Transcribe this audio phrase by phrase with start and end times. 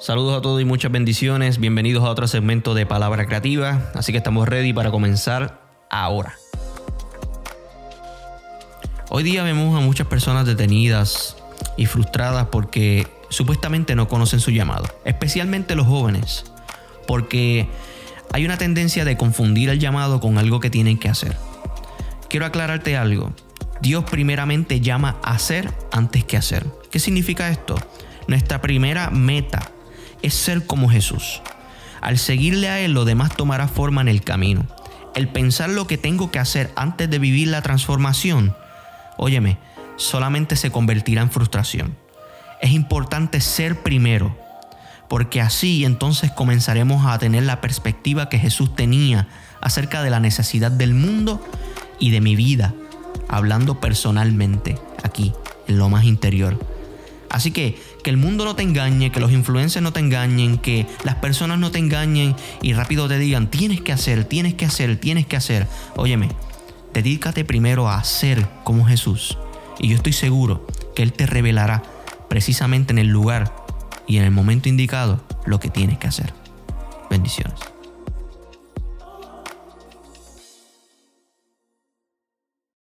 [0.00, 1.58] Saludos a todos y muchas bendiciones.
[1.58, 3.90] Bienvenidos a otro segmento de Palabra Creativa.
[3.94, 6.36] Así que estamos ready para comenzar ahora.
[9.10, 11.36] Hoy día vemos a muchas personas detenidas
[11.76, 16.44] y frustradas porque supuestamente no conocen su llamado, especialmente los jóvenes,
[17.06, 17.68] porque
[18.32, 21.36] hay una tendencia de confundir el llamado con algo que tienen que hacer.
[22.30, 23.34] Quiero aclararte algo.
[23.82, 26.64] Dios primeramente llama a hacer antes que hacer.
[26.90, 27.74] ¿Qué significa esto?
[28.28, 29.72] Nuestra primera meta
[30.22, 31.42] es ser como Jesús.
[32.00, 34.66] Al seguirle a Él, lo demás tomará forma en el camino.
[35.14, 38.54] El pensar lo que tengo que hacer antes de vivir la transformación,
[39.16, 39.58] óyeme,
[39.96, 41.96] solamente se convertirá en frustración.
[42.60, 44.36] Es importante ser primero,
[45.08, 49.28] porque así entonces comenzaremos a tener la perspectiva que Jesús tenía
[49.60, 51.44] acerca de la necesidad del mundo
[51.98, 52.72] y de mi vida,
[53.28, 55.32] hablando personalmente aquí,
[55.66, 56.58] en lo más interior.
[57.30, 60.86] Así que que el mundo no te engañe, que los influencers no te engañen, que
[61.04, 64.98] las personas no te engañen y rápido te digan, tienes que hacer, tienes que hacer,
[64.98, 65.66] tienes que hacer.
[65.96, 66.28] Óyeme,
[66.92, 69.38] dedícate primero a hacer como Jesús.
[69.78, 71.82] Y yo estoy seguro que Él te revelará
[72.28, 73.54] precisamente en el lugar
[74.06, 76.34] y en el momento indicado lo que tienes que hacer.
[77.08, 77.60] Bendiciones.